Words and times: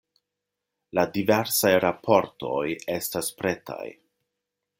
La 0.99 1.03
diversaj 1.17 1.73
raportoj 1.85 2.65
estas 2.99 3.31
pretaj! 3.43 3.87